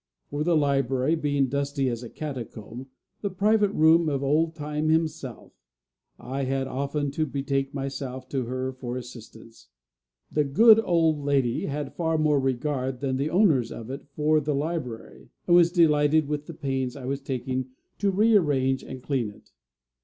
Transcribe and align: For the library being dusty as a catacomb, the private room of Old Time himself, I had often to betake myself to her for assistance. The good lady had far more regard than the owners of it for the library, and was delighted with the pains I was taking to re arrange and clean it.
For 0.31 0.43
the 0.43 0.57
library 0.57 1.13
being 1.13 1.45
dusty 1.47 1.87
as 1.87 2.01
a 2.01 2.09
catacomb, 2.09 2.87
the 3.21 3.29
private 3.29 3.69
room 3.69 4.09
of 4.09 4.23
Old 4.23 4.55
Time 4.55 4.89
himself, 4.89 5.53
I 6.17 6.45
had 6.45 6.65
often 6.65 7.11
to 7.11 7.27
betake 7.27 7.75
myself 7.75 8.27
to 8.29 8.45
her 8.45 8.73
for 8.73 8.97
assistance. 8.97 9.67
The 10.31 10.43
good 10.43 10.79
lady 10.87 11.67
had 11.67 11.93
far 11.93 12.17
more 12.17 12.39
regard 12.39 12.99
than 12.99 13.17
the 13.17 13.29
owners 13.29 13.71
of 13.71 13.91
it 13.91 14.07
for 14.15 14.39
the 14.39 14.55
library, 14.55 15.29
and 15.45 15.55
was 15.55 15.71
delighted 15.71 16.27
with 16.27 16.47
the 16.47 16.55
pains 16.55 16.95
I 16.95 17.05
was 17.05 17.21
taking 17.21 17.67
to 17.99 18.09
re 18.09 18.33
arrange 18.35 18.81
and 18.81 19.03
clean 19.03 19.29
it. 19.29 19.51